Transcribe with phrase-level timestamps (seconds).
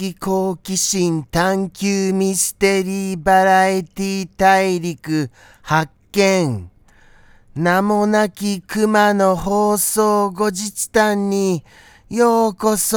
[0.00, 6.70] 的好奇心探求ミステリーバラエティ大陸発見
[7.54, 11.62] 名もなき熊の放送後日談に
[12.08, 12.96] ようこそ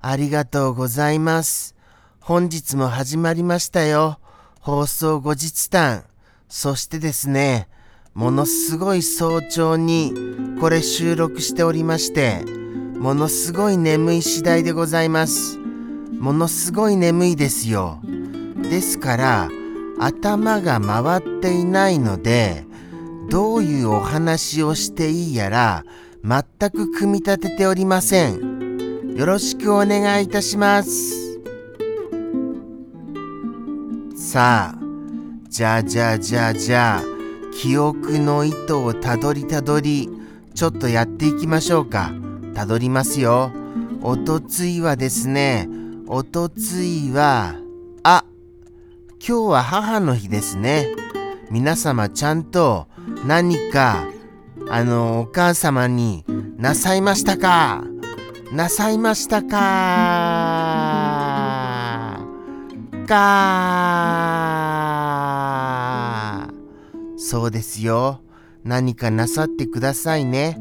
[0.00, 1.74] ありがとうございます。
[2.20, 4.18] 本日も始まりましたよ。
[4.60, 6.04] 放送後日談。
[6.48, 7.68] そしてですね、
[8.14, 10.14] ものすごい早朝に
[10.58, 12.61] これ収録しておりまして、
[13.02, 15.58] ものすごい眠い次第でございます。
[16.20, 17.98] ものすごい眠いですよ。
[18.70, 19.50] ですから、
[19.98, 22.64] 頭が回っていないので、
[23.28, 25.84] どういうお話をしていいやら、
[26.22, 29.16] 全く組み立てておりません。
[29.16, 31.40] よろしくお願いいたします。
[34.14, 34.78] さあ、
[35.48, 37.02] じゃあじゃあじゃあじゃあ、
[37.52, 40.08] 記憶の糸をたどりたどり、
[40.54, 42.21] ちょっとやっていきましょうか。
[42.54, 43.50] たどりますよ。
[44.02, 45.68] おとついはですね、
[46.06, 47.54] おとついは、
[48.02, 48.24] あ、
[49.26, 50.88] 今日は母の日ですね。
[51.50, 52.88] 皆様ちゃんと
[53.26, 54.06] 何か、
[54.68, 56.24] あの、お母様に
[56.56, 57.84] なさいましたか？
[58.52, 59.48] なさいましたか？
[63.06, 64.12] か？
[67.16, 68.20] そうですよ。
[68.64, 70.58] 何かなさってくださいね。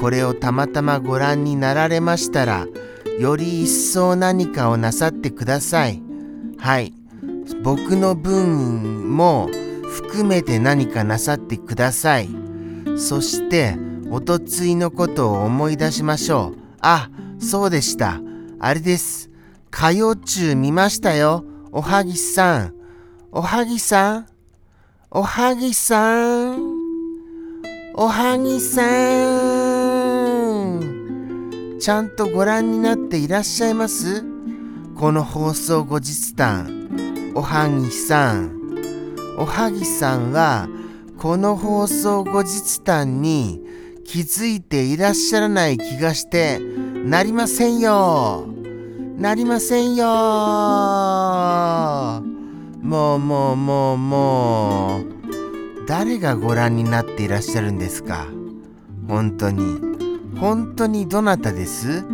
[0.00, 2.66] これをたまたまご覧になられましたら、
[3.18, 6.02] より一層何かをなさってください。
[6.56, 6.92] はい。
[7.62, 9.50] 僕の分も
[9.82, 12.28] 含めて何かなさってください。
[12.96, 13.76] そして、
[14.10, 16.58] おとついのことを思い出しましょう。
[16.80, 18.20] あ、そうでした。
[18.60, 19.30] あれです。
[19.72, 21.44] 歌謡中見ましたよ。
[21.72, 22.74] おはぎさん。
[23.30, 24.26] おはぎさん？
[25.10, 26.58] おはぎさん？
[27.94, 29.67] おはぎさん？
[31.80, 34.24] ちゃんとご覧になっていらっしゃいます？
[34.96, 37.32] この放送後日談。
[37.36, 38.50] おはぎさん。
[39.38, 40.68] おはぎさんは、
[41.18, 43.62] この放送後日談に
[44.04, 48.48] 気づいていらっしゃらない気がしてなりませんよ。
[49.16, 50.04] なりませんよ。
[52.82, 55.04] もうもうもうもう。
[55.86, 58.26] 誰がご覧になっていらっしゃるんですか？
[59.06, 59.87] 本当に。
[60.40, 62.04] 本当にどなたです？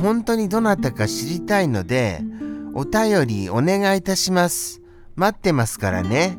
[0.00, 2.22] 本当にどなたか知りたいので、
[2.74, 4.80] お便りお願いいたします。
[5.16, 6.36] 待ってますからね。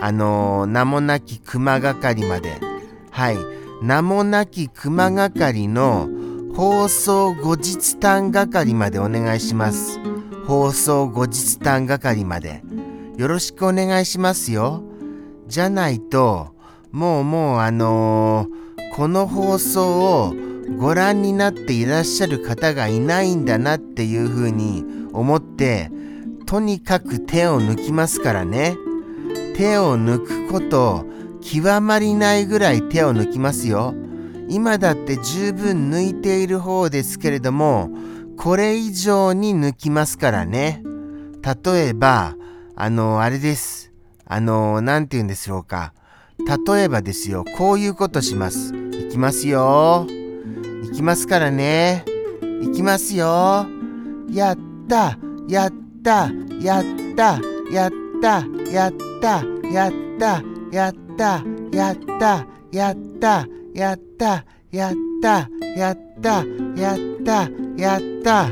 [0.00, 2.58] あのー名もなき熊係まで。
[3.10, 3.36] はい。
[3.82, 6.08] 名もなき熊係の
[6.54, 9.98] 放送後日談係までお願いします。
[10.46, 12.62] 放送後日談係まで。
[13.16, 14.82] よろしくお願いしますよ。
[15.48, 16.54] じゃないと、
[16.92, 18.62] もうもうあのー
[18.94, 20.34] この放送を
[20.82, 25.92] ご覧になっていらっしゃる方がいないんだなっていうふうに思って、
[26.44, 28.76] とにかく手を抜きますからね。
[29.54, 31.06] 手を抜くこと
[31.40, 33.94] 極まりないぐらい手を抜きますよ。
[34.48, 37.88] 今だって十分抜いている方ですけれども、
[38.36, 40.82] これ以上に抜きますからね。
[41.64, 42.34] 例えば、
[42.74, 43.92] あの、あれです。
[44.26, 45.94] あの、なんて言うんでしょうか。
[46.66, 48.74] 例えばですよ、こういうことします。
[48.74, 50.08] いきますよ。
[50.92, 52.04] いきますからね。
[52.62, 53.66] いきますよ。
[54.30, 54.58] やっ
[54.88, 55.72] た、やっ
[56.04, 56.30] た、
[56.60, 56.84] やっ
[57.16, 57.40] た、
[57.72, 58.92] やった、やっ
[59.22, 59.42] た、
[59.72, 61.32] やった、やった、
[61.80, 62.36] やった、
[62.74, 66.44] やった、やった、やった、やった、
[66.76, 68.50] やった、やったっ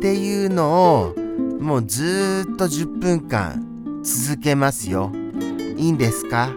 [0.00, 1.14] ていうのを
[1.60, 5.10] もうずーっと10分間続けますよ。
[5.78, 6.50] いいんですか？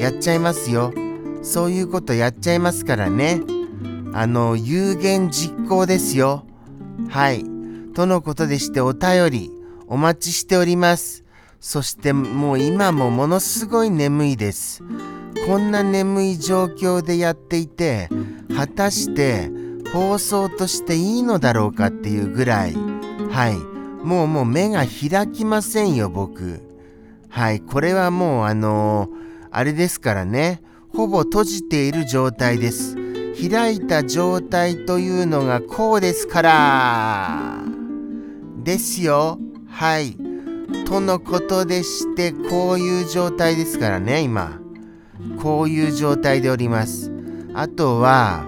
[0.00, 0.92] やっちゃいますよ。
[1.42, 3.40] そういうことやっちゃいますからね。
[4.12, 6.44] あの、有言実行ですよ。
[7.08, 7.44] はい。
[7.94, 9.50] とのことでしてお便り
[9.86, 11.24] お待ちしております。
[11.60, 14.82] そしてもう今もものすごい眠いです。
[15.46, 18.08] こんな眠い状況でやっていて、
[18.54, 19.50] 果たして
[19.92, 22.74] 放送としていいのだろうかっていうぐらい、
[23.30, 23.56] はい。
[24.04, 26.60] もうもう目が開きませんよ、僕。
[27.28, 27.60] はい。
[27.60, 30.60] これはもうあのーあれですからね。
[30.94, 33.07] ほぼ閉じている状態です。
[33.40, 37.62] 開いた状態というのがこうですから。
[38.64, 39.38] ですよ。
[39.68, 40.16] はい。
[40.86, 44.58] とのことでして、こういう状態ですからね、今。
[45.40, 47.12] こういう状態でおります。
[47.54, 48.44] あとは、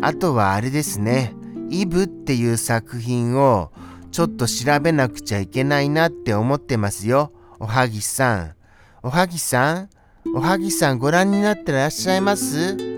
[0.00, 1.34] あとはあれですね。
[1.70, 3.70] イブっていう作品を
[4.10, 7.32] ちょっと調べなくちゃいけないなって思ってますよ。
[7.58, 8.54] おはぎさん。
[9.02, 9.88] おはぎさん？
[10.34, 12.89] おはぎさんご覧になってらっしゃいます？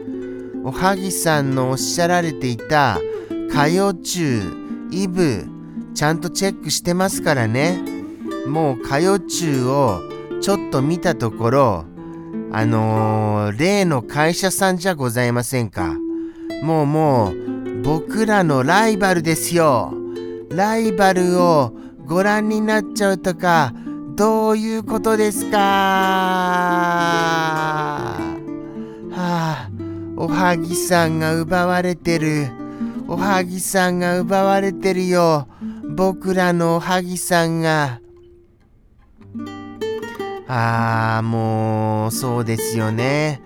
[0.64, 3.00] おはぎさんのおっしゃられていた
[3.48, 4.42] 歌謡中、
[4.92, 5.44] イブ、
[5.92, 7.82] ちゃんとチェックしてますからね。
[8.46, 10.00] もう歌謡中を
[10.40, 11.84] ちょっと見たところ、
[12.52, 15.96] あのー、例の会社さんじゃございませんか。
[16.62, 19.92] もうもう、僕らのライバルですよ。
[20.50, 21.72] ライバルを
[22.06, 23.74] ご覧になっちゃうとか、
[24.14, 25.58] どういうことですか？
[29.10, 29.68] はあ、
[30.16, 32.48] おはぎさんが奪われてる。
[33.08, 35.48] おはぎさんが奪われてるよ。
[35.96, 38.00] 僕らのおはぎさんが。
[40.48, 43.40] ああ、もう、そうですよね。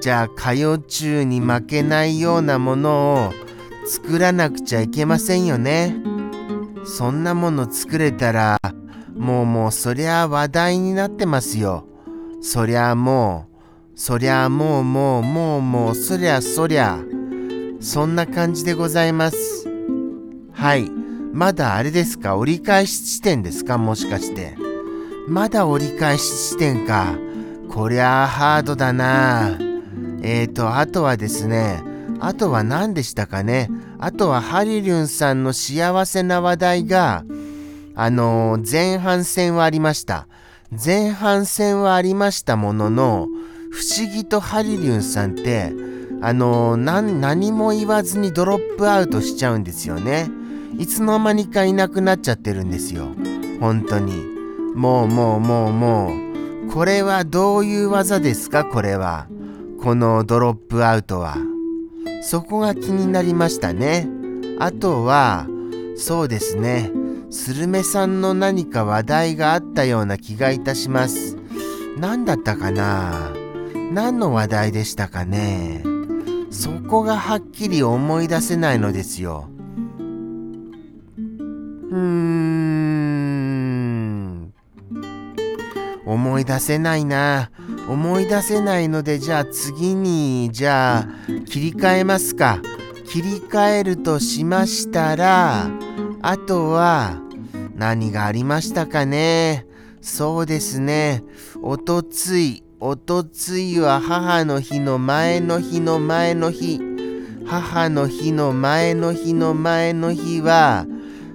[0.00, 3.32] じゃあ、歌謡中に負けないようなものを
[3.86, 5.96] 作らなくちゃいけませんよね。
[6.84, 8.58] そんなもの作れたら、
[9.16, 11.86] もうもうそりゃ話題になってますよ。
[12.42, 13.49] そりゃもう、
[13.94, 16.98] そりゃもうもうもうもうそりゃそりゃ。
[17.80, 19.68] そんな感じでございます。
[20.52, 20.90] はい。
[21.32, 22.36] まだあれですか？
[22.36, 23.78] 折り返し地点ですか？
[23.78, 24.56] もしかして。
[25.28, 27.14] まだ折り返し地点か。
[27.70, 29.56] こりゃあハードだな。
[30.22, 31.82] えーと、あとはですね、
[32.20, 33.70] あとは何でしたかね？
[33.98, 37.24] あとはハリリュンさんの幸せな話題が、
[37.94, 40.26] あのー、前半戦はありました。
[40.72, 43.28] 前半戦はありましたものの、
[43.70, 45.72] 不思議とハリリュンさんって、
[46.22, 50.28] あのー、何も言わずにドロップアウトしちゃうんですよね。
[50.78, 53.08] いつの間にかいなくなっちゃってるんですよ。
[53.60, 54.22] 本当に。
[54.74, 56.12] もうもうもうも
[56.68, 58.64] う、これはどういう技ですか？
[58.64, 59.28] これは。
[59.82, 61.36] このドロップアウトは。
[62.22, 64.08] そこが気になりましたね。
[64.58, 65.46] あとは、
[65.96, 66.90] そうですね。
[67.30, 71.36] スルメさんの何か話題があったような気がいたします。
[71.96, 73.32] 何だったかな？
[73.92, 75.82] 何の話題でしたかね？
[76.50, 79.48] そこがはっきり思い出せないのですよ。
[81.18, 82.70] うーん。
[86.06, 87.50] 思い出せないな。
[87.88, 91.08] 思い出せないので、じゃあ次に、じゃあ
[91.46, 92.60] 切り替えますか。
[93.04, 95.68] 切り替えるとしましたら、
[96.22, 97.20] あとは
[97.74, 99.66] 何がありましたかね？
[100.00, 101.24] そうですね。
[101.60, 106.80] おとつい、おとついは母の日の前の日の前の日。
[107.46, 110.86] 母の日の前の日の前の日は、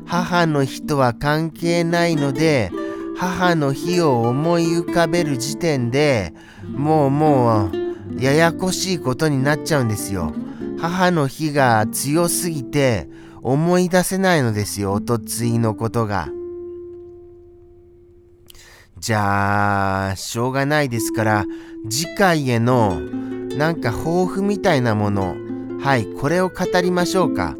[0.07, 2.71] 母の日とは関係ないので、
[3.15, 6.33] 母の日を思い浮かべる時点で
[6.67, 7.71] もうもう
[8.19, 10.33] ややこしいことになっちゃうんですよ。
[10.79, 13.07] 母の日が強すぎて
[13.43, 16.27] 思い出せないのですよ、おとついのことが。
[19.05, 21.45] じゃあ、しょうがないですから、
[21.87, 22.99] 次回への
[23.55, 25.35] なんか抱負みたいなもの、
[25.79, 27.55] はい、これを語りましょうか。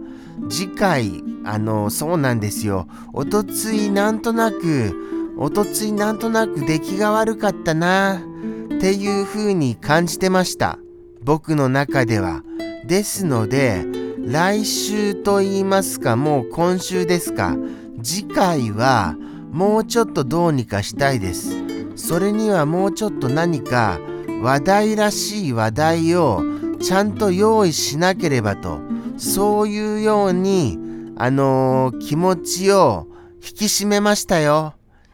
[0.49, 2.87] 次回、あの、そうなんですよ。
[3.13, 10.79] おとついなんとなくおとついなんとなく出来が悪かったなっていう風に感じてました。
[11.21, 12.41] 僕の中では。
[12.87, 13.85] ですので、
[14.17, 17.55] 来週と言いますか、もう今週ですか、
[18.01, 19.15] 次回は
[19.55, 21.55] もうちょっとどうにかしたいです。
[21.95, 24.01] それにはもうちょっと何か
[24.41, 26.43] 話題らしい話題を
[26.81, 28.81] ちゃんと用意しなければと、
[29.15, 30.77] そういうように、
[31.15, 34.74] あのー、気持ちを引き締めましたよ。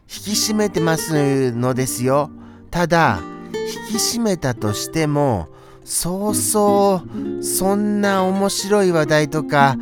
[0.10, 2.32] 引き締めてますのですよ。
[2.72, 3.20] ただ、
[3.92, 5.50] 引き締めたとしても、
[5.84, 7.04] そうそ
[7.40, 9.78] うそんな面白い話題とか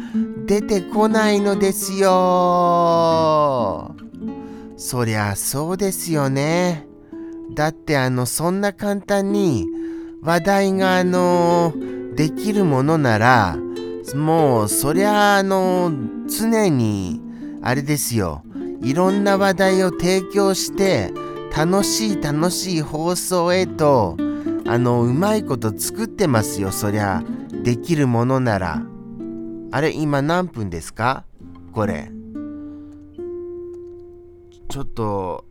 [0.46, 3.96] 出てこないのですよ。
[4.82, 6.88] そりゃそうですよね。
[7.54, 9.68] だってあのそんな簡単に
[10.22, 11.74] 話題があの
[12.16, 13.58] できるものなら
[14.16, 15.92] もうそりゃあの
[16.28, 17.22] 常に
[17.62, 18.42] あれですよ。
[18.82, 21.12] いろんな話題を提供して
[21.56, 24.16] 楽しい楽しい放送へと
[24.66, 26.72] あのうまいこと作ってますよ。
[26.72, 27.22] そりゃ
[27.64, 28.82] できるものなら。
[29.72, 31.26] あれ今何分ですか？
[31.74, 32.12] これ。
[34.70, 35.46] ちょっと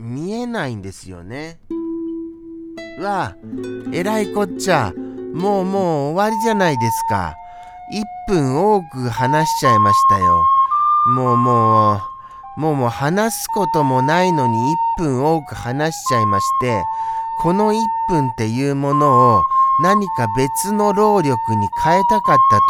[0.00, 1.60] 見えないんですよね。
[2.98, 3.36] うわ
[3.92, 4.92] えらいこっちゃ。
[5.32, 7.32] もうもう終わりじゃないですか。
[8.28, 10.44] 1分多く話しちゃいましたよ。
[11.14, 11.92] もうも
[12.56, 16.82] うもうもう話すこともないのに1分多く話しちゃいまして
[17.40, 17.76] この1
[18.08, 19.42] 分っていうものを
[19.84, 22.62] 何か別の労力に変えたかったと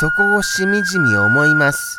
[0.00, 1.98] そこをしみじみ思います。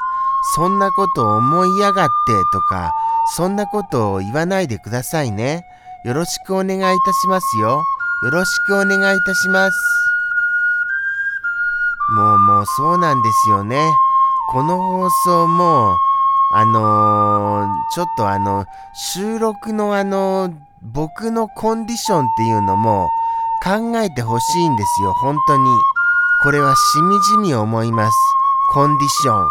[0.55, 2.13] そんなことを思いやがって
[2.53, 2.91] とか
[3.35, 5.65] そんなことを言わないでくださいね
[6.05, 7.83] よろしくお願いいたしますよ
[8.23, 9.77] よろしくお願いいたします
[12.11, 13.77] もうもうそうなんですよね
[14.51, 15.95] この放送も、
[16.55, 18.65] あのーちょっとあの、
[19.13, 23.07] 収録のあの、僕のコンディションっていうのも
[23.63, 25.63] 考えてほしいんですよ、本当に。
[26.41, 28.17] これはしみじみ思います。
[28.73, 29.45] コンディション。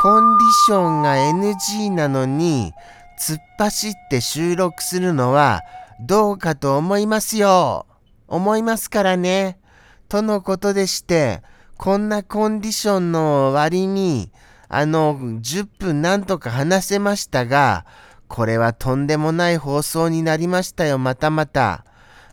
[0.00, 2.72] コンディションが NG なのに、
[3.22, 5.62] 突っ走って収録するのは
[6.00, 7.86] どうかと思いますよ。
[8.26, 9.60] 思いますからね。
[10.08, 11.40] とのことでして、
[11.76, 14.32] こんなコンディションの割に、
[14.68, 17.86] あの、10分なんとか話せましたが、
[18.26, 21.84] これはとんでもない放送になりましたよ、またまた。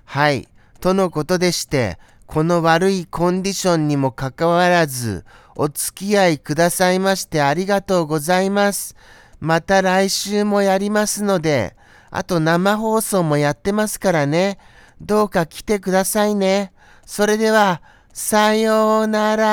[0.05, 0.48] はい。
[0.81, 5.24] とのことでして、この悪いコンディションにもかかわらず、
[5.55, 8.96] お付き合いくださいましてありがとうございます。
[9.39, 11.75] また来週もやりますので、
[12.12, 14.58] あと生放送もやってますからね。
[15.01, 16.74] どうか来てくださいね。
[17.05, 17.81] それでは、
[18.13, 19.50] さようなら。